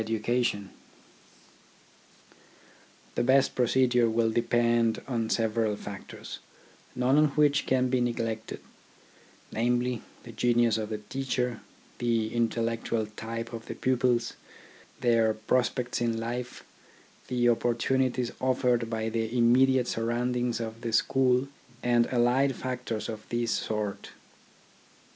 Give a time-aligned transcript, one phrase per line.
[0.01, 0.69] THE AIMS OF EDUCATION 11
[3.13, 6.39] The best procedure will depend on several factors,
[6.95, 8.61] none of which can be neglected,
[9.51, 11.61] namely, the genius of the teacher,
[11.99, 14.33] the intellectual type of the pupils,
[15.01, 16.63] their prospects in life,
[17.27, 21.47] the oppor tunities offered by the immediate surroundings of the school,
[21.83, 24.13] and allied factors of this sort.